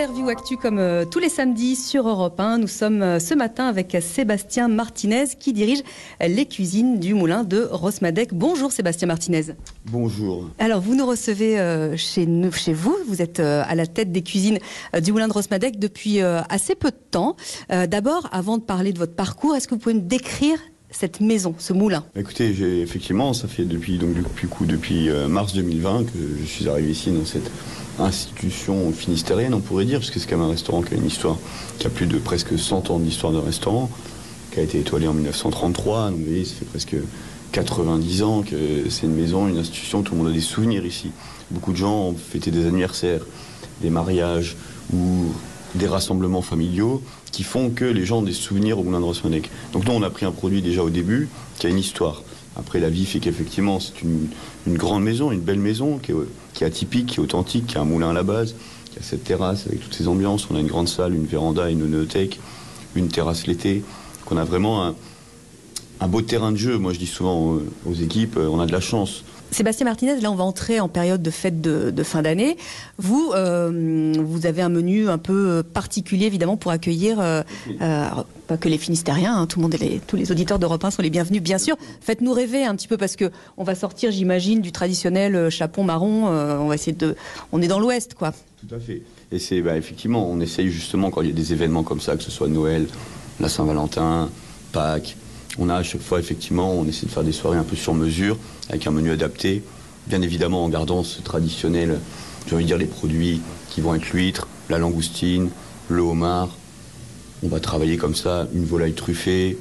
Interview 0.00 0.30
Actu 0.30 0.56
comme 0.56 0.78
euh, 0.78 1.04
tous 1.04 1.18
les 1.18 1.28
samedis 1.28 1.76
sur 1.76 2.08
Europe 2.08 2.40
1. 2.40 2.56
Nous 2.56 2.68
sommes 2.68 3.02
euh, 3.02 3.18
ce 3.18 3.34
matin 3.34 3.66
avec 3.66 3.94
Sébastien 4.00 4.66
Martinez 4.66 5.26
qui 5.38 5.52
dirige 5.52 5.82
les 6.26 6.46
cuisines 6.46 6.98
du 6.98 7.12
moulin 7.12 7.44
de 7.44 7.68
Rosmadec. 7.70 8.32
Bonjour 8.32 8.72
Sébastien 8.72 9.08
Martinez. 9.08 9.42
Bonjour. 9.84 10.48
Alors 10.58 10.80
vous 10.80 10.94
nous 10.94 11.04
recevez 11.04 11.60
euh, 11.60 11.98
chez, 11.98 12.24
nous, 12.24 12.50
chez 12.50 12.72
vous. 12.72 12.96
Vous 13.08 13.20
êtes 13.20 13.40
à 13.40 13.74
la 13.74 13.86
tête 13.86 14.10
des 14.10 14.22
cuisines 14.22 14.58
du 15.02 15.12
moulin 15.12 15.28
de 15.28 15.34
Rosmadec 15.34 15.78
depuis 15.78 16.20
assez 16.20 16.74
peu 16.74 16.90
de 16.90 17.00
temps. 17.10 17.36
D'abord, 17.68 18.26
avant 18.32 18.56
de 18.56 18.62
parler 18.62 18.94
de 18.94 18.98
votre 18.98 19.14
parcours, 19.14 19.54
est-ce 19.54 19.68
que 19.68 19.74
vous 19.74 19.80
pouvez 19.80 19.96
nous 19.96 20.00
décrire 20.00 20.58
cette 20.90 21.20
maison, 21.20 21.54
ce 21.58 21.74
moulin? 21.74 22.06
Écoutez, 22.16 22.80
effectivement, 22.80 23.34
ça 23.34 23.48
fait 23.48 23.64
depuis, 23.64 23.98
donc, 23.98 24.14
depuis, 24.14 24.48
depuis 24.66 25.10
mars 25.28 25.52
2020 25.52 26.04
que 26.04 26.10
je 26.40 26.46
suis 26.46 26.68
arrivé 26.70 26.92
ici 26.92 27.10
dans 27.10 27.26
cette 27.26 27.50
institution 28.00 28.92
finistérienne, 28.92 29.54
on 29.54 29.60
pourrait 29.60 29.84
dire, 29.84 29.98
parce 29.98 30.10
que 30.10 30.18
c'est 30.18 30.28
quand 30.28 30.38
même 30.38 30.46
un 30.46 30.50
restaurant 30.50 30.82
qui 30.82 30.94
a 30.94 30.96
une 30.96 31.06
histoire, 31.06 31.38
qui 31.78 31.86
a 31.86 31.90
plus 31.90 32.06
de 32.06 32.18
presque 32.18 32.58
100 32.58 32.90
ans 32.90 32.98
d'histoire 32.98 33.32
de 33.32 33.38
restaurant, 33.38 33.90
qui 34.52 34.60
a 34.60 34.62
été 34.62 34.78
étoilé 34.78 35.06
en 35.08 35.14
1933. 35.14 36.10
Donc, 36.10 36.18
vous 36.18 36.24
voyez, 36.24 36.44
ça 36.44 36.54
fait 36.54 36.64
presque 36.64 36.96
90 37.52 38.22
ans 38.22 38.42
que 38.42 38.88
c'est 38.88 39.06
une 39.06 39.14
maison, 39.14 39.48
une 39.48 39.58
institution, 39.58 40.02
tout 40.02 40.14
le 40.14 40.22
monde 40.22 40.30
a 40.30 40.34
des 40.34 40.40
souvenirs 40.40 40.84
ici. 40.86 41.10
Beaucoup 41.50 41.72
de 41.72 41.76
gens 41.76 42.08
ont 42.08 42.14
fêté 42.14 42.50
des 42.50 42.66
anniversaires, 42.66 43.22
des 43.80 43.90
mariages 43.90 44.56
ou 44.92 45.26
des 45.74 45.86
rassemblements 45.86 46.42
familiaux 46.42 47.02
qui 47.32 47.42
font 47.42 47.70
que 47.70 47.84
les 47.84 48.04
gens 48.04 48.18
ont 48.18 48.22
des 48.22 48.32
souvenirs 48.32 48.78
au 48.78 48.84
Moulin 48.84 49.00
de 49.00 49.04
Rosmonnec. 49.04 49.50
Donc 49.72 49.86
nous, 49.86 49.92
on 49.92 50.02
a 50.02 50.10
pris 50.10 50.26
un 50.26 50.32
produit 50.32 50.62
déjà 50.62 50.82
au 50.82 50.90
début 50.90 51.28
qui 51.58 51.66
a 51.66 51.70
une 51.70 51.78
histoire. 51.78 52.22
Après, 52.56 52.80
la 52.80 52.90
vie 52.90 53.06
fait 53.06 53.20
qu'effectivement, 53.20 53.78
c'est 53.80 54.02
une, 54.02 54.28
grande 54.76 55.02
maison, 55.02 55.30
une 55.32 55.40
belle 55.40 55.60
maison 55.60 55.98
qui 55.98 56.12
est, 56.12 56.64
atypique, 56.64 57.06
qui 57.06 57.16
est 57.16 57.22
authentique, 57.22 57.66
qui 57.68 57.78
a 57.78 57.80
un 57.80 57.84
moulin 57.84 58.10
à 58.10 58.12
la 58.12 58.22
base, 58.22 58.54
qui 58.90 58.98
a 58.98 59.02
cette 59.02 59.24
terrasse 59.24 59.66
avec 59.66 59.80
toutes 59.80 59.94
ces 59.94 60.08
ambiances. 60.08 60.48
On 60.50 60.56
a 60.56 60.60
une 60.60 60.66
grande 60.66 60.88
salle, 60.88 61.14
une 61.14 61.26
véranda, 61.26 61.70
une 61.70 61.82
onothèque, 61.82 62.40
une 62.94 63.08
terrasse 63.08 63.46
l'été. 63.46 63.82
qu'on 64.26 64.36
a 64.36 64.44
vraiment 64.44 64.94
un, 66.00 66.08
beau 66.08 66.22
terrain 66.22 66.52
de 66.52 66.56
jeu. 66.56 66.76
Moi, 66.76 66.92
je 66.92 66.98
dis 66.98 67.06
souvent 67.06 67.58
aux 67.86 67.94
équipes, 67.94 68.36
euh, 68.36 68.48
on 68.48 68.60
a 68.60 68.66
de 68.66 68.72
la 68.72 68.80
chance. 68.80 69.24
Sébastien 69.50 69.84
Martinez, 69.84 70.20
là 70.20 70.30
on 70.30 70.36
va 70.36 70.44
entrer 70.44 70.80
en 70.80 70.88
période 70.88 71.22
de 71.22 71.30
fête 71.30 71.60
de, 71.60 72.02
fin 72.02 72.22
d'année. 72.22 72.56
Vous, 72.98 73.32
euh, 73.34 74.12
vous 74.16 74.46
avez 74.46 74.62
un 74.62 74.68
menu 74.68 75.08
un 75.08 75.18
peu 75.18 75.62
particulier 75.62 76.26
évidemment 76.26 76.56
pour 76.56 76.70
accueillir 76.70 77.20
euh, 77.20 77.42
euh, 77.80 78.08
pas 78.46 78.56
que 78.56 78.68
les 78.68 78.78
Finistériens, 78.78 79.36
hein, 79.36 79.46
tout 79.46 79.58
le 79.58 79.62
monde, 79.62 79.76
tous 80.06 80.16
les 80.16 80.30
auditeurs 80.30 80.58
d'Europe 80.58 80.84
1 80.84 80.90
sont 80.90 81.02
les 81.02 81.10
bienvenus 81.10 81.42
bien 81.42 81.58
sûr. 81.58 81.76
Faites-nous 82.00 82.32
rêver 82.32 82.64
un 82.64 82.74
petit 82.76 82.88
peu 82.88 82.96
parce 82.96 83.16
que 83.16 83.30
on 83.56 83.64
va 83.64 83.74
sortir, 83.74 84.10
j'imagine, 84.12 84.60
du 84.60 84.72
traditionnel 84.72 85.50
chapon 85.50 85.84
marron. 85.84 86.26
on 86.28 86.68
va 86.68 86.74
essayer 86.74 86.96
de, 86.96 87.16
on 87.52 87.60
est 87.60 87.68
dans 87.68 87.80
l'Ouest 87.80 88.14
quoi. 88.14 88.32
Tout 88.66 88.74
à 88.74 88.78
fait. 88.78 89.02
Et 89.32 89.38
c'est 89.38 89.60
bah, 89.62 89.76
effectivement, 89.76 90.28
on 90.30 90.40
essaye 90.40 90.68
justement 90.70 91.10
quand 91.10 91.22
il 91.22 91.28
y 91.28 91.32
a 91.32 91.34
des 91.34 91.52
événements 91.52 91.82
comme 91.82 92.00
ça, 92.00 92.16
que 92.16 92.22
ce 92.22 92.30
soit 92.30 92.48
Noël, 92.48 92.86
la 93.40 93.48
Saint-Valentin, 93.48 94.28
Pâques 94.72 95.16
on 95.58 95.68
a 95.68 95.74
à 95.74 95.82
chaque 95.82 96.00
fois, 96.00 96.18
effectivement, 96.20 96.72
on 96.72 96.86
essaie 96.86 97.06
de 97.06 97.10
faire 97.10 97.24
des 97.24 97.32
soirées 97.32 97.58
un 97.58 97.64
peu 97.64 97.76
sur 97.76 97.94
mesure, 97.94 98.36
avec 98.68 98.86
un 98.86 98.90
menu 98.90 99.10
adapté, 99.10 99.62
bien 100.06 100.22
évidemment 100.22 100.64
en 100.64 100.68
gardant 100.68 101.02
ce 101.02 101.20
traditionnel, 101.20 101.98
j'ai 102.46 102.54
envie 102.54 102.64
de 102.64 102.68
dire 102.68 102.78
les 102.78 102.86
produits 102.86 103.40
qui 103.68 103.80
vont 103.80 103.94
être 103.94 104.10
l'huître, 104.12 104.48
la 104.68 104.78
langoustine, 104.78 105.50
le 105.88 106.02
homard. 106.02 106.56
On 107.42 107.48
va 107.48 107.60
travailler 107.60 107.96
comme 107.96 108.14
ça, 108.14 108.48
une 108.54 108.64
volaille 108.64 108.92
truffée. 108.92 109.58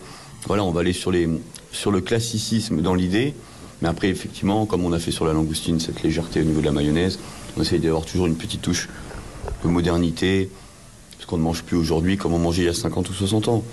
Voilà, 0.47 0.63
on 0.63 0.71
va 0.71 0.81
aller 0.81 0.93
sur, 0.93 1.11
le 1.11 2.01
classicisme 2.01 2.81
dans 2.81 2.95
l'idée, 2.95 3.33
mais 3.81 3.89
après, 3.89 4.09
effectivement, 4.09 4.65
comme 4.65 4.85
on 4.85 4.93
a 4.93 4.99
fait 4.99 5.11
sur 5.11 5.25
la 5.25 5.33
langoustine, 5.33 5.79
cette 5.79 6.01
légèreté 6.03 6.41
au 6.41 6.45
niveau 6.45 6.61
de 6.61 6.65
la 6.65 6.71
mayonnaise, 6.71 7.19
on 7.57 7.61
essaye 7.61 7.79
d'avoir 7.79 8.05
toujours 8.05 8.27
une 8.27 8.35
petite 8.35 8.61
touche 8.61 8.89
de 9.63 9.69
modernité, 9.69 10.49
ce 11.19 11.25
qu'on 11.25 11.37
ne 11.37 11.43
mange 11.43 11.63
plus 11.63 11.77
aujourd'hui 11.77 12.17
comme 12.17 12.33
on 12.33 12.39
mangeait 12.39 12.63
il 12.63 12.65
y 12.65 12.69
a 12.69 12.73
50 12.73 13.09
ou 13.09 13.13
60 13.13 13.47
ans. 13.49 13.63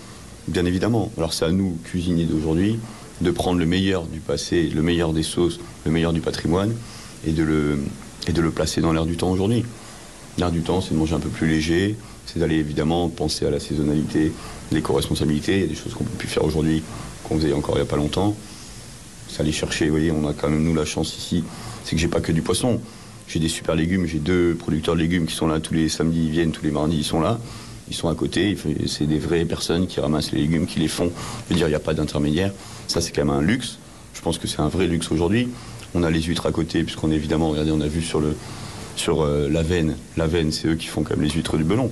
Bien 0.48 0.64
évidemment. 0.64 1.11
Alors 1.16 1.33
c'est 1.33 1.44
à 1.44 1.50
nous, 1.50 1.77
cuisiniers 1.83 2.25
d'aujourd'hui, 2.25 2.78
de 3.20 3.30
prendre 3.33 3.58
le 3.58 3.66
meilleur 3.66 4.05
du 4.05 4.20
passé, 4.20 4.68
le 4.68 4.80
meilleur 4.80 5.12
des 5.12 5.24
sauces, 5.24 5.58
le 5.84 5.90
meilleur 5.90 6.12
du 6.12 6.20
patrimoine, 6.20 6.73
et 7.27 7.33
de 7.33 7.42
le, 7.42 8.51
placer 8.55 8.80
dans 8.80 8.92
l'air 8.92 9.07
du 9.07 9.17
temps 9.17 9.30
aujourd'hui. 9.30 9.64
L'air 10.39 10.52
du 10.52 10.61
temps, 10.61 10.80
c'est 10.80 10.95
de 10.95 10.98
manger 10.98 11.14
un 11.14 11.20
peu 11.20 11.30
plus 11.30 11.48
léger, 11.48 11.96
c'est 12.27 12.39
d'aller 12.39 12.57
évidemment 12.57 13.08
penser 13.08 13.45
à 13.45 13.51
la 13.51 13.58
saisonnalité, 13.58 14.33
l'éco-responsabilité. 14.70 15.57
Il 15.57 15.61
y 15.62 15.64
a 15.64 15.67
des 15.67 15.74
choses 15.74 15.95
qu'on 15.95 16.05
peut 16.05 16.17
plus 16.17 16.29
faire 16.29 16.45
aujourd'hui, 16.45 16.83
qu'on 17.24 17.36
faisait 17.40 17.52
encore 17.52 17.74
il 17.74 17.78
n'y 17.78 17.86
a 17.86 17.90
pas 17.90 17.96
longtemps. 17.96 18.36
C'est 19.28 19.40
aller 19.40 19.51
chercher, 19.51 19.86
vous 19.86 19.92
voyez, 19.92 20.13
on 20.13 20.28
a 20.28 20.33
quand 20.33 20.48
même 20.48 20.63
nous 20.63 20.74
la 20.74 20.84
chance 20.84 21.17
ici, 21.18 21.42
c'est 21.84 21.96
que 21.96 22.01
j'ai 22.01 22.08
pas 22.08 22.20
que 22.20 22.30
du 22.30 22.42
poisson. 22.42 22.80
J'ai 23.27 23.40
des 23.40 23.48
super 23.48 23.74
légumes, 23.74 24.07
j'ai 24.07 24.20
deux 24.20 24.55
producteurs 24.55 24.95
de 24.95 25.01
légumes 25.01 25.27
qui 25.27 25.34
sont 25.34 25.48
là 25.48 25.58
tous 25.58 25.74
les 25.74 25.89
samedis, 25.89 26.27
ils 26.27 26.30
viennent, 26.30 26.52
tous 26.52 26.63
les 26.63 26.70
mardis, 26.70 26.98
ils 26.98 27.05
sont 27.05 27.20
là 27.20 27.40
ils 27.89 27.95
sont 27.95 28.08
à 28.08 28.14
côté, 28.14 28.57
c'est 28.86 29.07
des 29.07 29.19
vraies 29.19 29.45
personnes 29.45 29.86
qui 29.86 30.01
ramassent 30.01 30.33
les 30.33 30.41
légumes, 30.41 30.67
qui 30.67 30.80
les 30.80 30.89
font. 30.89 31.11
Je 31.48 31.55
veux 31.55 31.57
dire, 31.57 31.69
il 31.69 31.70
n'y 31.70 31.77
a 31.77 31.80
pas 31.80 31.95
d'intermédiaire. 31.95 32.52
Ça, 32.89 33.01
c'est 33.01 33.13
quand 33.13 33.24
même 33.24 33.35
un 33.35 33.42
luxe. 33.42 33.79
Je 34.14 34.20
pense 34.20 34.39
que 34.39 34.48
c'est 34.48 34.61
un 34.61 34.69
vrai 34.69 34.86
luxe 34.86 35.11
aujourd'hui. 35.11 35.48
On 35.95 36.02
a 36.02 36.11
les 36.11 36.23
huîtres 36.23 36.46
à 36.46 36.52
côté, 36.52 36.83
puisqu'on 36.83 37.11
est 37.11 37.17
évidemment, 37.17 37.51
regardez, 37.51 37.70
on 37.70 37.80
a 37.80 37.89
vu 37.89 38.02
sur 38.02 38.20
le 38.20 38.36
sur 38.96 39.23
euh, 39.23 39.48
la 39.51 39.63
veine. 39.63 39.96
La 40.17 40.27
veine, 40.27 40.51
c'est 40.51 40.69
eux 40.69 40.75
qui 40.75 40.86
font 40.86 41.02
comme 41.02 41.20
les 41.20 41.29
huîtres 41.29 41.57
du 41.57 41.64
Belon. 41.64 41.91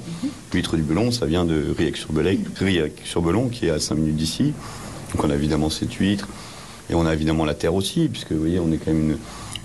L'huître 0.53 0.77
du 0.77 0.83
Belon, 0.83 1.11
ça 1.11 1.27
vient 1.27 1.45
de 1.45 1.75
Riec-sur-Belon, 1.77 3.49
qui 3.49 3.67
est 3.67 3.71
à 3.71 3.79
5 3.79 3.95
minutes 3.97 4.17
d'ici. 4.17 4.55
Donc 5.13 5.25
on 5.25 5.31
a 5.31 5.35
évidemment 5.35 5.71
cette 5.71 5.93
huître. 5.93 6.29
Et 6.91 6.95
on 6.95 7.07
a 7.07 7.13
évidemment 7.13 7.45
la 7.45 7.55
terre 7.55 7.75
aussi, 7.75 8.09
puisque 8.09 8.33
vous 8.33 8.41
voyez, 8.41 8.59
on 8.59 8.73
est 8.73 8.79
quand 8.79 8.93
même 8.93 9.19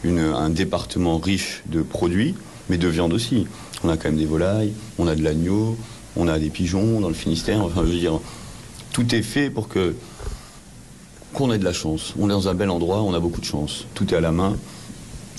un 0.06 0.50
département 0.50 1.18
riche 1.18 1.64
de 1.66 1.82
produits, 1.82 2.36
mais 2.70 2.78
de 2.78 2.88
viande 2.88 3.14
aussi. 3.14 3.48
On 3.84 3.90
a 3.90 3.98
quand 3.98 4.10
même 4.10 4.18
des 4.18 4.26
volailles, 4.26 4.74
on 4.98 5.08
a 5.08 5.16
de 5.16 5.24
l'agneau, 5.24 5.78
on 6.16 6.28
a 6.28 6.40
des 6.40 6.50
pigeons 6.50 7.00
dans 7.00 7.08
le 7.08 7.14
Finistère. 7.14 7.64
Enfin, 7.64 7.82
je 7.86 7.92
veux 7.92 8.00
dire, 8.00 8.20
tout 8.94 9.14
est 9.14 9.22
fait 9.22 9.50
pour 9.50 9.68
qu'on 9.68 11.52
ait 11.52 11.58
de 11.58 11.64
la 11.64 11.74
chance. 11.74 12.14
On 12.20 12.30
est 12.30 12.34
dans 12.34 12.48
un 12.48 12.54
bel 12.54 12.70
endroit, 12.70 13.02
on 13.02 13.14
a 13.14 13.20
beaucoup 13.20 13.42
de 13.42 13.46
chance. 13.46 13.86
Tout 13.94 14.14
est 14.14 14.18
à 14.18 14.22
la 14.22 14.32
main. 14.32 14.56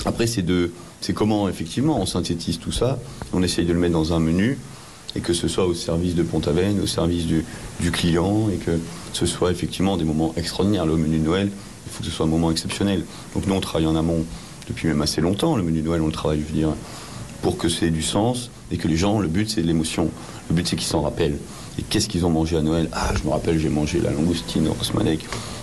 Après, 0.05 0.27
c'est 0.27 0.43
de, 0.43 0.73
c'est 1.01 1.13
comment 1.13 1.49
effectivement 1.49 2.01
on 2.01 2.07
synthétise 2.07 2.59
tout 2.59 2.73
ça. 2.73 2.99
On 3.33 3.43
essaye 3.43 3.67
de 3.67 3.73
le 3.73 3.79
mettre 3.79 3.95
dans 3.95 4.13
un 4.13 4.21
menu 4.21 4.59
et 5.17 5.21
que 5.21 5.33
ce 5.33 5.49
soit 5.49 5.67
au 5.67 5.75
service 5.75 6.15
de 6.15 6.23
Pont-Aven, 6.23 6.81
au 6.81 6.87
service 6.87 7.27
du, 7.27 7.45
client 7.91 8.49
et 8.51 8.57
que 8.57 8.79
ce 9.13 9.27
soit 9.27 9.51
effectivement 9.51 9.97
des 9.97 10.05
moments 10.05 10.33
extraordinaires. 10.37 10.87
Le 10.87 10.97
menu 10.97 11.19
de 11.19 11.25
Noël, 11.25 11.51
il 11.87 11.93
faut 11.93 12.01
que 12.01 12.07
ce 12.07 12.15
soit 12.15 12.27
un 12.27 12.29
moment 12.29 12.51
exceptionnel. 12.51 13.05
Donc 13.35 13.47
nous, 13.47 13.55
on 13.55 13.61
travaille 13.61 13.89
en 13.89 13.97
amont 13.97 14.25
depuis 14.69 14.89
même 14.89 15.03
assez 15.03 15.21
longtemps. 15.21 15.57
Le 15.57 15.63
menu 15.63 15.81
de 15.81 15.87
Noël, 15.87 16.01
on 16.03 16.07
le 16.07 16.13
travaille, 16.13 16.41
je 16.41 16.47
veux 16.47 16.59
dire, 16.59 16.75
pour 17.43 17.57
que 17.57 17.69
c'est 17.69 17.91
du 17.91 18.03
sens 18.03 18.51
et 18.71 18.77
que 18.77 18.89
les 18.89 18.97
gens, 18.97 19.19
le 19.19 19.29
but, 19.29 19.51
c'est 19.51 19.63
de 19.63 19.67
l'émotion. 19.67 20.11
Le 20.49 20.55
but, 20.55 20.67
c'est 20.67 20.77
qu'ils 20.77 20.89
s'en 20.89 21.03
rappellent. 21.03 21.39
Et 21.79 21.83
qu'est-ce 21.83 22.09
qu'ils 22.09 22.27
ont 22.27 22.31
mangé 22.31 22.57
à 22.57 22.63
Noël? 22.63 22.89
Ah, 22.93 23.13
je 23.17 23.27
me 23.27 23.31
rappelle, 23.33 23.59
j'ai 23.59 23.69
mangé 23.69 24.01
la 24.01 24.11
langoustine 24.11 24.69
au 24.69 24.73
Rosmanek. 24.73 25.21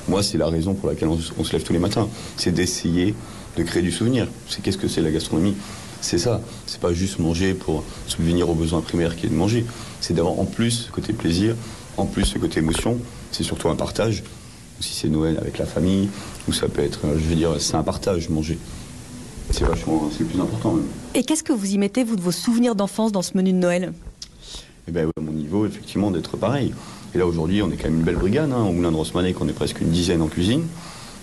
Moi, 0.08 0.24
c'est 0.24 0.38
la 0.38 0.48
raison 0.48 0.74
pour 0.74 0.90
laquelle 0.90 1.10
on, 1.10 1.20
se 1.20 1.52
lève 1.52 1.64
tous 1.64 1.74
les 1.74 1.80
matins. 1.80 2.08
C'est 2.38 2.52
d'essayer 2.52 3.14
de 3.58 3.64
créer 3.64 3.84
du 3.84 3.92
souvenir. 3.92 4.28
C'est 4.48 4.62
qu'est-ce 4.62 4.78
que 4.78 4.88
c'est 4.88 5.02
la 5.02 5.12
gastronomie? 5.12 5.56
C'est 6.02 6.18
ça. 6.18 6.42
C'est 6.66 6.80
pas 6.80 6.94
juste 6.94 7.20
manger 7.20 7.54
pour 7.54 7.84
subvenir 8.08 8.50
aux 8.50 8.56
besoins 8.56 8.82
primaires 8.82 9.16
qui 9.16 9.26
est 9.26 9.30
de 9.30 9.36
manger. 9.36 9.66
C'est 10.00 10.14
d'avoir 10.14 10.40
en 10.40 10.46
plus 10.46 10.72
ce 10.88 10.92
côté 10.92 11.14
plaisir, 11.14 11.56
en 11.98 12.06
plus 12.06 12.26
ce 12.26 12.38
côté 12.38 12.60
émotion. 12.60 12.98
C'est 13.32 13.44
surtout 13.44 13.70
un 13.70 13.76
partage. 13.76 14.24
si 14.80 14.94
c'est 14.94 15.10
Noël 15.10 15.38
avec 15.42 15.58
la 15.58 15.66
famille, 15.66 16.10
ou 16.48 16.54
ça 16.54 16.68
peut 16.68 16.84
être, 16.84 17.02
je 17.04 17.30
veux 17.30 17.36
dire, 17.36 17.56
c'est 17.60 17.76
un 17.76 17.84
partage, 17.84 18.30
manger. 18.30 18.58
C'est 19.52 19.64
vachement, 19.64 20.10
c'est 20.12 20.20
le 20.20 20.26
plus 20.26 20.40
important. 20.40 20.76
Et 21.16 21.24
qu'est-ce 21.24 21.44
que 21.44 21.54
vous 21.54 21.74
y 21.74 21.78
mettez, 21.78 22.04
vous, 22.04 22.16
de 22.16 22.22
vos 22.22 22.32
souvenirs 22.32 22.76
d'enfance 22.76 23.12
dans 23.12 23.22
ce 23.22 23.36
menu 23.36 23.54
de 23.54 23.58
Noël? 23.58 23.94
Eh 24.88 24.92
bien, 24.92 25.04
à 25.04 25.22
mon 25.22 25.32
niveau, 25.32 25.66
effectivement, 25.66 26.12
d'être 26.12 26.38
pareil. 26.38 26.74
Et 27.16 27.18
là, 27.18 27.26
aujourd'hui, 27.26 27.62
on 27.62 27.72
est 27.72 27.78
quand 27.78 27.86
même 27.86 28.00
une 28.00 28.06
belle 28.06 28.18
brigade. 28.18 28.52
Hein. 28.52 28.64
Au 28.64 28.72
Moulin 28.72 28.92
de 28.92 28.98
Rosmanec, 28.98 29.40
on 29.42 29.48
est 29.48 29.54
presque 29.54 29.82
une 29.82 29.90
dizaine 29.90 30.22
en 30.22 30.28
cuisine. 30.28 30.64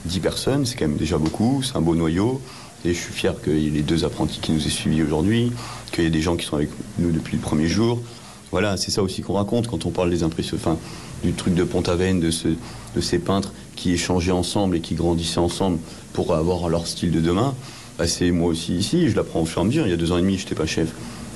Dix 0.04 0.20
personnes, 0.20 0.66
c'est 0.66 0.76
quand 0.76 0.88
même 0.88 0.96
déjà 0.96 1.18
beaucoup. 1.18 1.62
C'est 1.62 1.76
un 1.76 1.80
beau 1.80 1.94
noyau. 1.94 2.40
Et 2.84 2.92
je 2.92 2.98
suis 2.98 3.12
fier 3.12 3.34
qu'il 3.42 3.58
y 3.58 3.68
ait 3.68 3.70
les 3.70 3.82
deux 3.82 4.04
apprentis 4.04 4.40
qui 4.40 4.52
nous 4.52 4.66
aient 4.66 4.70
suivis 4.70 5.02
aujourd'hui, 5.02 5.52
qu'il 5.92 6.04
y 6.04 6.06
ait 6.06 6.10
des 6.10 6.20
gens 6.20 6.36
qui 6.36 6.44
sont 6.44 6.56
avec 6.56 6.68
nous 6.98 7.12
depuis 7.12 7.36
le 7.36 7.42
premier 7.42 7.66
jour. 7.66 8.00
Voilà, 8.50 8.76
c'est 8.76 8.90
ça 8.90 9.02
aussi 9.02 9.22
qu'on 9.22 9.32
raconte 9.34 9.68
quand 9.68 9.86
on 9.86 9.90
parle 9.90 10.10
des 10.10 10.22
impressions, 10.22 10.56
enfin, 10.56 10.76
du 11.22 11.32
truc 11.32 11.54
de 11.54 11.64
Pont-Aven, 11.64 12.20
de, 12.20 12.30
ce, 12.30 12.48
de 12.48 13.00
ces 13.00 13.18
peintres 13.18 13.52
qui 13.74 13.92
échangeaient 13.92 14.32
ensemble 14.32 14.76
et 14.76 14.80
qui 14.80 14.94
grandissaient 14.94 15.40
ensemble 15.40 15.78
pour 16.12 16.34
avoir 16.34 16.68
leur 16.68 16.86
style 16.86 17.10
de 17.10 17.20
demain. 17.20 17.54
Bah, 17.98 18.08
c'est 18.08 18.32
moi 18.32 18.48
aussi 18.48 18.74
ici, 18.74 19.08
je 19.08 19.14
l'apprends 19.14 19.42
au 19.42 19.44
fur 19.44 19.60
et 19.60 19.64
à 19.64 19.66
mesure. 19.66 19.86
Il 19.86 19.90
y 19.90 19.92
a 19.92 19.96
deux 19.96 20.10
ans 20.10 20.18
et 20.18 20.22
demi, 20.22 20.36
je 20.36 20.44
n'étais 20.44 20.56
pas 20.56 20.66
chef. 20.66 20.88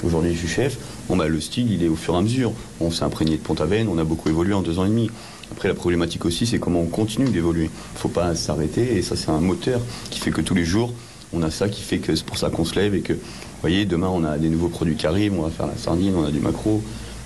Aujourd'hui, 0.05 0.35
je 0.35 0.39
suis 0.39 0.49
chef. 0.49 0.77
Bon, 1.09 1.17
bah, 1.17 1.29
le 1.29 1.41
style, 1.41 1.71
il 1.73 1.85
est 1.85 1.89
au 1.89 1.95
fur 1.95 2.15
et 2.15 2.19
à 2.19 2.21
mesure. 2.21 2.53
On 2.81 2.91
s'est 2.91 3.05
imprégné 3.05 3.37
de 3.37 3.43
Pont-Aven, 3.43 3.89
on 3.89 3.99
a 3.99 4.05
beaucoup 4.05 4.29
évolué 4.29 4.55
en 4.55 4.63
deux 4.63 4.79
ans 4.79 4.85
et 4.85 4.89
demi. 4.89 5.09
Après, 5.53 5.69
la 5.69 5.75
problématique 5.75 6.25
aussi, 6.25 6.47
c'est 6.47 6.59
comment 6.59 6.81
on 6.81 6.87
continue 6.87 7.31
d'évoluer. 7.31 7.65
Il 7.65 7.95
ne 7.95 7.99
faut 7.99 8.09
pas 8.09 8.35
s'arrêter, 8.35 8.97
et 8.97 9.03
ça, 9.03 9.15
c'est 9.17 9.31
un 9.31 9.41
moteur 9.41 9.81
qui 10.11 10.19
fait 10.19 10.31
que 10.31 10.41
tous 10.41 10.55
les 10.55 10.65
jours, 10.65 10.93
on 11.33 11.43
a 11.43 11.51
ça 11.51 11.69
qui 11.69 11.83
fait 11.83 11.99
que 11.99 12.15
c'est 12.17 12.25
pour 12.25 12.39
ça 12.39 12.51
qu'on 12.51 12.65
se 12.65 12.75
lève 12.75 12.95
et 12.95 13.01
que, 13.01 13.13
vous 13.13 13.61
voyez, 13.61 13.85
demain, 13.85 14.09
on 14.09 14.25
a 14.25 14.37
des 14.37 14.49
nouveaux 14.49 14.69
produits 14.69 14.97
qui 14.97 15.07
arrivent, 15.07 15.35
on 15.39 15.43
va 15.43 15.51
faire 15.51 15.67
la 15.67 15.77
sardine, 15.77 16.15
on 16.17 16.25
a 16.25 16.31
du 16.31 16.41
macro, 16.41 16.83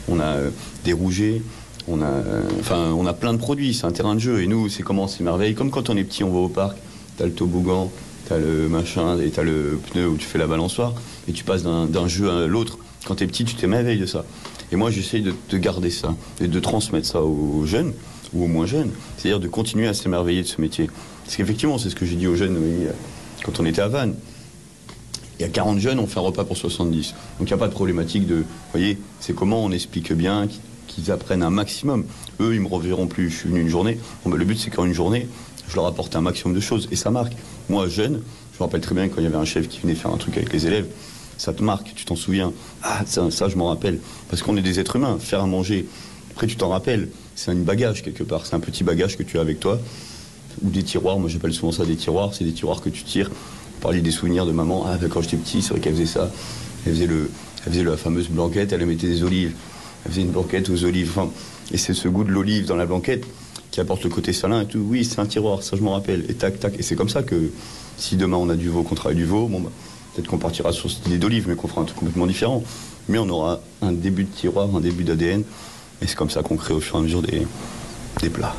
on 0.09 0.21
a 0.21 0.25
euh, 0.25 0.51
des 0.85 0.93
rougets, 0.93 1.43
on 1.89 2.03
a, 2.03 2.07
euh, 2.07 2.43
enfin, 2.61 2.93
on 2.97 3.07
a 3.07 3.13
plein 3.13 3.33
de 3.33 3.39
produits, 3.39 3.75
c'est 3.75 3.87
un 3.87 3.93
terrain 3.93 4.15
de 4.15 4.21
jeu. 4.21 4.43
Et 4.43 4.47
nous, 4.47 4.69
c'est 4.69 4.83
comment? 4.83 5.09
C'est 5.09 5.25
merveille. 5.25 5.55
Comme 5.55 5.71
quand 5.71 5.91
on 5.91 5.97
est 5.97 6.05
petit, 6.05 6.23
on 6.23 6.31
va 6.31 6.39
au 6.39 6.49
parc, 6.49 6.77
t'as 7.17 7.25
le 7.25 7.33
toboggan, 7.33 7.91
t'as 8.29 8.39
le 8.39 8.69
machin 8.69 9.19
et 9.21 9.31
t'as 9.31 9.43
le 9.43 9.79
pneu 9.91 10.09
où 10.09 10.17
tu 10.17 10.27
fais 10.27 10.39
la 10.39 10.47
balançoire 10.47 10.95
et 11.29 11.33
tu 11.33 11.45
passes 11.45 11.63
d'un 11.63 12.09
jeu 12.09 12.31
à 12.31 12.47
l'autre 12.47 12.79
Quand 13.07 13.17
tu 13.17 13.25
es 13.25 13.27
petit, 13.27 13.45
tu 13.45 13.55
t'émerveilles 13.55 13.99
de 13.99 14.07
ça. 14.07 14.25
Et 14.71 14.77
moi, 14.77 14.91
j'essaye 14.91 15.23
de, 15.23 15.35
de 15.51 15.59
garder 15.59 15.91
ça 15.91 16.15
et 16.41 16.49
de 16.49 16.61
transmettre 16.61 17.07
ça 17.07 17.23
aux 17.23 17.67
jeunes 17.67 17.93
ou 18.33 18.45
aux 18.45 18.49
moins 18.49 18.67
jeunes. 18.67 18.91
C'est-à-dire 19.17 19.41
de 19.41 19.49
continuer 19.49 19.87
à 19.87 19.95
s'émerveiller 19.95 20.43
de 20.43 20.47
ce 20.47 20.61
métier. 20.61 20.89
Parce 21.25 21.37
qu'effectivement, 21.37 21.79
c'est 21.79 21.91
ce 21.91 21.97
que 21.97 22.07
j'ai 22.07 22.17
dit 22.17 22.27
aux 22.27 22.37
jeunes 22.37 22.57
oui, 22.57 22.87
quand 23.45 23.61
on 23.61 23.67
était 23.67 23.83
à 23.83 23.89
Vannes. 23.89 24.15
Il 25.39 25.43
y 25.43 25.45
a 25.45 25.49
40 25.49 25.81
jeunes, 25.81 25.99
on 25.99 26.07
fait 26.07 26.19
un 26.19 26.23
repas 26.23 26.45
pour 26.45 26.57
70. 26.57 27.15
Donc 27.39 27.49
il 27.49 27.53
n'y 27.53 27.53
a 27.53 27.57
pas 27.57 27.69
de 27.69 27.73
problématique 27.73 28.27
de. 28.27 28.37
Vous 28.37 28.45
voyez, 28.73 28.99
c'est 29.21 29.35
comment 29.35 29.65
on 29.65 29.73
explique 29.73 30.13
bien 30.13 30.47
qu'ils 30.87 31.11
apprennent 31.11 31.43
un 31.43 31.51
maximum. 31.51 32.05
Eux, 32.41 32.55
ils 32.55 32.61
me 32.61 32.69
reverront 32.69 33.07
plus. 33.07 33.31
Je 33.31 33.39
suis 33.39 33.49
venu 33.49 33.61
une 33.61 33.69
journée. 33.69 33.99
Ben, 34.25 34.37
le 34.37 34.45
but, 34.45 34.59
c'est 34.59 34.71
qu'en 34.71 34.85
une 34.85 34.93
journée, 34.93 35.27
je 35.69 35.75
leur 35.77 35.87
apporte 35.87 36.15
un 36.17 36.21
maximum 36.21 36.55
de 36.55 36.61
choses. 36.61 36.89
Et 36.93 36.97
ça 36.97 37.11
marque. 37.11 37.33
Moi, 37.69 37.89
jeune, 37.89 38.21
je 38.53 38.59
me 38.59 38.65
rappelle 38.65 38.81
très 38.81 38.95
bien 38.95 39.09
quand 39.09 39.17
il 39.19 39.25
y 39.25 39.27
avait 39.27 39.37
un 39.37 39.45
chef 39.45 39.69
qui 39.69 39.81
venait 39.81 39.95
faire 39.95 40.13
un 40.13 40.17
truc 40.17 40.37
avec 40.37 40.53
les 40.53 40.67
élèves. 40.67 40.87
Ça 41.39 41.53
te 41.53 41.63
marque, 41.63 41.95
tu 41.95 42.05
t'en 42.05 42.17
souviens. 42.17 42.53
Ah, 42.83 43.03
ça, 43.07 43.31
ça 43.31 43.49
je 43.49 43.57
m'en 43.57 43.69
rappelle. 43.69 43.99
Parce 44.29 44.43
qu'on 44.43 44.57
est 44.57 44.63
des 44.63 44.79
êtres 44.79 44.97
humains. 44.97 45.19
Faire 45.19 45.43
à 45.43 45.47
manger, 45.47 45.87
après, 46.33 46.47
tu 46.47 46.57
t'en 46.57 46.69
rappelles. 46.69 47.09
C'est 47.35 47.51
un 47.51 47.57
bagage 47.57 48.03
quelque 48.03 48.23
part. 48.23 48.47
C'est 48.47 48.55
un 48.55 48.61
petit 48.61 48.85
bagage 48.85 49.17
que 49.17 49.23
tu 49.23 49.39
as 49.39 49.41
avec 49.41 49.61
toi. 49.61 49.79
Ou 50.63 50.71
des 50.71 50.83
tiroirs. 50.83 51.19
Moi, 51.19 51.29
j'appelle 51.29 51.53
souvent 51.53 51.73
ça 51.73 51.85
des 51.85 51.97
tiroirs. 51.97 52.35
C'est 52.35 52.45
des 52.45 52.53
tiroirs 52.53 52.81
que 52.81 52.91
tu 52.91 53.05
tires. 53.05 53.31
Parler 53.81 54.01
des 54.01 54.11
souvenirs 54.11 54.47
de 54.47 54.53
maman. 54.53 54.85
Ah, 54.87 54.99
quand 55.09 55.23
j'étais 55.23 55.37
petit, 55.37 55.63
c'est 55.63 55.71
vrai 55.71 55.81
qu'elle 55.81 55.95
faisait 55.95 56.07
ça. 56.07 56.31
Elle 56.87 56.95
faisait, 56.95 57.07
le, 57.07 57.31
elle 57.67 57.73
faisait 57.73 57.85
la 57.85 57.97
fameuse 57.97 58.29
blanquette. 58.29 58.73
Elle 58.73 58.85
mettait 58.87 59.09
des 59.09 59.23
olives. 59.23 59.55
Elle 60.05 60.13
faisait 60.13 60.23
une 60.23 60.31
blanquette 60.31 60.69
aux 60.71 60.85
olives. 60.85 61.11
Enfin, 61.11 61.31
et 61.73 61.79
c'est 61.79 61.95
ce 61.95 62.09
goût 62.09 62.25
de 62.25 62.31
l'olive 62.31 62.67
dans 62.67 62.77
la 62.77 62.87
blanquette 62.87 63.25
qui 63.73 63.81
apporte 63.81 64.05
le 64.05 64.11
côté 64.11 64.33
salin 64.33 64.61
et 64.61 64.67
tout. 64.67 64.79
Oui, 64.87 65.05
c'est 65.05 65.19
un 65.19 65.27
tiroir. 65.27 65.63
Ça, 65.65 65.77
je 65.77 65.83
m'en 65.83 65.93
rappelle. 65.95 66.25
Et 66.29 66.35
tac, 66.35 66.61
tac. 66.61 66.79
Et 66.79 66.83
c'est 66.83 66.95
comme 66.95 67.09
ça 67.09 67.23
que 67.25 67.51
si 67.97 68.15
demain 68.17 68.37
on 68.37 68.49
a 68.51 68.55
du 68.55 68.69
veau, 68.69 68.83
qu'on 68.85 68.95
travaille 68.95 69.17
du 69.17 69.25
veau, 69.25 69.49
bon, 69.49 69.61
bah, 69.61 69.71
peut-être 70.15 70.29
qu'on 70.29 70.39
partira 70.39 70.71
sur 70.73 70.89
cette 70.91 71.07
idée 71.07 71.19
d'olive, 71.19 71.47
mais 71.49 71.57
qu'on 71.57 71.67
fera 71.69 71.81
un 71.81 71.85
truc 71.85 71.99
complètement 71.99 72.27
différent. 72.27 72.63
Mais 73.09 73.19
on 73.19 73.29
aura 73.31 73.61
un 73.81 73.91
début 73.93 74.25
de 74.25 74.29
tiroir, 74.31 74.69
un 74.77 74.81
début 74.81 75.03
d'ADN. 75.05 75.43
Et 76.03 76.07
c'est 76.07 76.15
comme 76.15 76.31
ça 76.31 76.43
qu'on 76.43 76.57
crée 76.57 76.75
au 76.75 76.81
fur 76.81 76.97
et 76.97 76.99
à 76.99 77.03
mesure 77.03 77.23
des, 77.23 77.47
des 78.21 78.29
plats. 78.31 78.55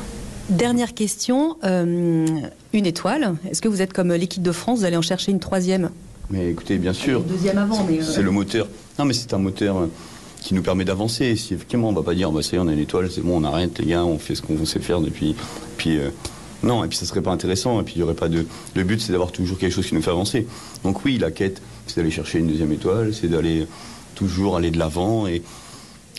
Dernière 0.50 0.92
question, 0.94 1.56
euh, 1.64 2.26
une 2.74 2.86
étoile. 2.86 3.36
Est-ce 3.48 3.62
que 3.62 3.68
vous 3.68 3.80
êtes 3.80 3.92
comme 3.94 4.12
l'équipe 4.12 4.42
de 4.42 4.52
France, 4.52 4.80
vous 4.80 4.84
allez 4.84 4.96
en 4.96 5.02
chercher 5.02 5.30
une 5.32 5.40
troisième? 5.40 5.90
Mais 6.28 6.50
écoutez, 6.50 6.76
bien 6.76 6.92
sûr. 6.92 7.20
Une 7.20 7.26
deuxième 7.28 7.58
avant, 7.58 7.84
mais. 7.88 8.00
euh, 8.00 8.04
C'est 8.04 8.20
le 8.22 8.30
moteur. 8.30 8.66
Non, 8.98 9.04
mais 9.04 9.14
c'est 9.14 9.32
un 9.32 9.38
moteur 9.38 9.76
euh, 9.78 9.86
qui 10.44 10.52
nous 10.54 10.62
permet 10.62 10.84
d'avancer. 10.84 11.34
Si 11.36 11.54
effectivement, 11.54 11.88
on 11.88 11.92
va 11.92 12.02
pas 12.02 12.14
dire, 12.14 12.30
bah, 12.30 12.42
ça 12.42 12.52
y 12.52 12.56
est, 12.56 12.62
on 12.62 12.68
a 12.68 12.72
une 12.72 12.78
étoile, 12.78 13.10
c'est 13.10 13.22
bon, 13.22 13.40
on 13.40 13.44
arrête, 13.44 13.78
les 13.78 13.86
gars, 13.86 14.04
on 14.04 14.18
fait 14.18 14.34
ce 14.34 14.42
qu'on 14.42 14.64
sait 14.66 14.78
faire 14.78 15.00
depuis. 15.00 15.34
Puis, 15.78 15.96
euh, 15.96 16.10
non, 16.62 16.84
et 16.84 16.88
puis 16.88 16.98
ça 16.98 17.06
serait 17.06 17.22
pas 17.22 17.32
intéressant. 17.32 17.80
Et 17.80 17.82
puis, 17.82 17.94
il 17.96 18.00
y 18.00 18.02
aurait 18.02 18.14
pas 18.14 18.28
de. 18.28 18.46
Le 18.74 18.84
but, 18.84 19.00
c'est 19.00 19.12
d'avoir 19.12 19.32
toujours 19.32 19.58
quelque 19.58 19.72
chose 19.72 19.86
qui 19.86 19.94
nous 19.94 20.02
fait 20.02 20.10
avancer. 20.10 20.46
Donc, 20.84 21.04
oui, 21.04 21.16
la 21.18 21.30
quête, 21.30 21.62
c'est 21.86 21.96
d'aller 21.96 22.10
chercher 22.10 22.40
une 22.40 22.46
deuxième 22.46 22.72
étoile, 22.72 23.14
c'est 23.14 23.28
d'aller 23.28 23.66
toujours 24.14 24.56
aller 24.56 24.70
de 24.70 24.78
l'avant 24.78 25.26
et, 25.26 25.42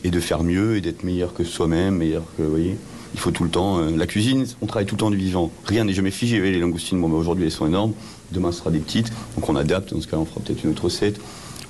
de 0.03 0.19
faire 0.19 0.43
mieux 0.43 0.75
et 0.75 0.81
d'être 0.81 1.03
meilleur 1.03 1.33
que 1.33 1.43
soi-même, 1.43 1.95
meilleur 1.97 2.23
que. 2.35 2.41
Vous 2.41 2.49
voyez 2.49 2.77
il 3.13 3.19
faut 3.19 3.31
tout 3.31 3.45
le 3.45 3.49
temps. 3.49 3.79
euh, 3.79 3.95
la 3.95 4.07
cuisine, 4.07 4.45
on 4.61 4.65
travaille 4.65 4.85
tout 4.85 4.95
le 4.95 4.99
temps 4.99 5.09
du 5.09 5.15
vivant. 5.15 5.49
Rien 5.67 5.85
n'est 5.85 5.93
jamais 5.93 6.11
figé. 6.11 6.41
Les 6.41 6.59
langoustines, 6.59 6.99
bon, 6.99 7.07
bah, 7.07 7.15
aujourd'hui, 7.15 7.45
elles 7.45 7.51
sont 7.51 7.65
énormes. 7.65 7.93
Demain, 8.33 8.51
ce 8.51 8.59
sera 8.59 8.71
des 8.71 8.79
petites. 8.79 9.09
Donc, 9.35 9.47
on 9.47 9.55
adapte. 9.55 9.93
Dans 9.93 10.01
ce 10.01 10.07
cas, 10.07 10.17
on 10.17 10.25
fera 10.25 10.41
peut-être 10.41 10.65
une 10.65 10.71
autre 10.71 10.83
recette 10.83 11.17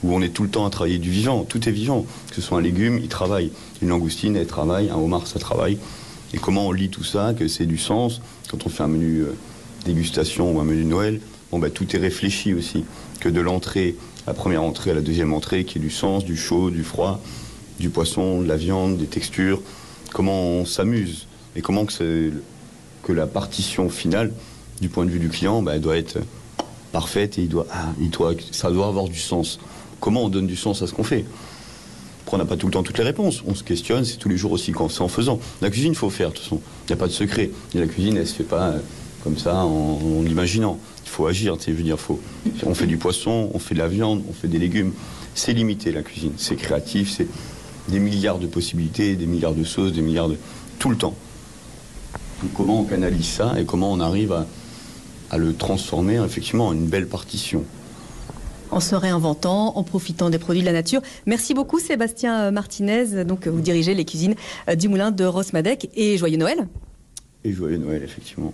où 0.05 0.13
on 0.13 0.21
est 0.21 0.29
tout 0.29 0.43
le 0.43 0.49
temps 0.49 0.65
à 0.65 0.69
travailler 0.69 0.99
du 0.99 1.09
vivant. 1.09 1.43
Tout 1.43 1.67
est 1.67 1.71
vivant. 1.71 2.05
Que 2.29 2.35
ce 2.35 2.41
soit 2.41 2.59
un 2.59 2.61
légume, 2.61 2.99
il 3.01 3.07
travaille. 3.07 3.51
Une 3.81 3.89
langoustine, 3.89 4.35
elle 4.35 4.45
travaille. 4.45 4.89
Un 4.89 4.97
homard, 4.97 5.25
ça 5.25 5.39
travaille. 5.39 5.79
Et 6.33 6.37
comment 6.37 6.67
on 6.67 6.71
lit 6.71 6.89
tout 6.89 7.03
ça, 7.03 7.33
que 7.33 7.47
c'est 7.47 7.65
du 7.65 7.77
sens 7.77 8.21
Quand 8.49 8.65
on 8.65 8.69
fait 8.69 8.83
un 8.83 8.87
menu 8.87 9.21
euh, 9.21 9.35
dégustation 9.85 10.55
ou 10.55 10.59
un 10.59 10.63
menu 10.63 10.85
Noël, 10.85 11.19
bon, 11.51 11.59
bah, 11.59 11.69
tout 11.69 11.95
est 11.95 11.99
réfléchi 11.99 12.53
aussi. 12.53 12.85
Que 13.19 13.29
de 13.29 13.41
l'entrée, 13.41 13.95
la 14.27 14.33
première 14.33 14.63
entrée 14.63 14.91
à 14.91 14.93
la 14.93 15.01
deuxième 15.01 15.33
entrée, 15.33 15.65
qui 15.65 15.79
est 15.79 15.81
du 15.81 15.89
sens, 15.89 16.23
du 16.23 16.37
chaud, 16.37 16.69
du 16.69 16.83
froid, 16.83 17.19
du 17.79 17.89
poisson, 17.89 18.41
de 18.41 18.47
la 18.47 18.57
viande, 18.57 18.97
des 18.97 19.07
textures. 19.07 19.61
Comment 20.13 20.41
on 20.41 20.65
s'amuse 20.65 21.27
et 21.55 21.61
comment 21.61 21.85
que, 21.85 22.31
la 23.13 23.27
partition 23.27 23.89
finale, 23.89 24.33
du 24.81 24.89
point 24.89 25.05
de 25.05 25.09
vue 25.09 25.19
du 25.19 25.29
client, 25.29 25.61
bah, 25.61 25.79
doit 25.79 25.97
être 25.97 26.19
parfaite 26.91 27.37
et 27.37 27.49
ah, 27.71 27.93
ça 28.51 28.71
doit 28.71 28.87
avoir 28.87 29.07
du 29.07 29.19
sens. 29.19 29.59
Comment 29.99 30.23
on 30.23 30.29
donne 30.29 30.47
du 30.47 30.55
sens 30.55 30.81
à 30.81 30.87
ce 30.87 30.93
qu'on 30.93 31.03
fait 31.03 31.25
on 32.35 32.37
n'a 32.37 32.45
pas 32.45 32.57
tout 32.57 32.67
le 32.67 32.73
temps 32.73 32.83
toutes 32.83 32.97
les 32.97 33.03
réponses. 33.05 33.43
On 33.47 33.55
se 33.55 33.63
questionne, 33.63 34.03
c'est 34.03 34.17
tous 34.17 34.27
les 34.27 34.35
jours 34.35 34.51
aussi 34.51 34.73
quand 34.73 34.89
c'est 34.89 35.01
en 35.01 35.07
faisant. 35.07 35.39
La 35.61 35.69
cuisine, 35.69 35.93
il 35.93 35.97
faut 35.97 36.09
faire, 36.09 36.29
de 36.29 36.33
toute 36.33 36.43
façon. 36.43 36.59
Il 36.83 36.87
n'y 36.87 36.93
a 36.93 36.97
pas 36.97 37.07
de 37.07 37.13
secret. 37.13 37.49
Et 37.73 37.79
la 37.79 37.87
cuisine, 37.87 38.17
elle 38.17 38.27
se 38.27 38.33
fait 38.33 38.43
pas 38.43 38.71
euh, 38.71 38.79
comme 39.23 39.37
ça 39.37 39.63
en, 39.63 40.21
l'imaginant. 40.21 40.77
Il 41.05 41.09
faut 41.09 41.27
agir, 41.27 41.57
tu 41.57 41.63
sais, 41.63 41.71
je 41.71 41.77
veux 41.77 41.83
dire, 41.83 41.97
faut. 41.97 42.19
On 42.65 42.73
fait 42.73 42.87
du 42.87 42.97
poisson, 42.97 43.49
on 43.53 43.59
fait 43.59 43.73
de 43.73 43.79
la 43.79 43.87
viande, 43.87 44.21
on 44.29 44.33
fait 44.33 44.49
des 44.49 44.59
légumes. 44.59 44.91
C'est 45.33 45.53
limité 45.53 45.93
la 45.93 46.01
cuisine. 46.01 46.33
C'est 46.35 46.57
créatif, 46.57 47.09
c'est 47.15 47.27
des 47.87 47.99
milliards 47.99 48.39
de 48.39 48.47
possibilités, 48.47 49.15
des 49.15 49.27
milliards 49.27 49.55
de 49.55 49.63
sauces, 49.63 49.93
des 49.93 50.01
milliards 50.01 50.27
de. 50.27 50.35
tout 50.77 50.89
le 50.89 50.97
temps. 50.97 51.15
Comment 52.53 52.81
on 52.81 52.83
canalise 52.83 53.27
ça 53.27 53.55
et 53.57 53.63
comment 53.63 53.93
on 53.93 54.01
arrive 54.01 54.35
à 55.31 55.37
le 55.37 55.53
transformer 55.53 56.21
effectivement 56.21 56.67
en 56.67 56.73
une 56.73 56.87
belle 56.87 57.07
partition? 57.07 57.63
En 58.75 58.81
se 58.81 58.93
réinventant, 58.93 59.77
en 59.77 59.83
profitant 59.83 60.29
des 60.29 60.37
produits 60.37 60.61
de 60.61 60.65
la 60.65 60.73
nature. 60.73 61.01
Merci 61.25 61.53
beaucoup 61.53 61.79
Sébastien 61.79 62.51
Martinez. 62.51 63.23
Donc 63.23 63.47
vous 63.47 63.61
dirigez 63.61 63.93
les 63.93 64.05
cuisines 64.05 64.35
euh, 64.69 64.75
du 64.75 64.89
moulin 64.89 65.11
de 65.11 65.23
Rosmadec 65.23 65.89
et 65.95 66.17
joyeux 66.17 66.37
Noël. 66.37 66.67
Et 67.45 67.53
joyeux 67.53 67.77
Noël, 67.77 68.03
effectivement. 68.03 68.53